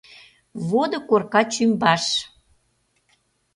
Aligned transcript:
Водо 0.67 0.97
корка 1.09 1.41
чӱмбаш— 1.53 2.05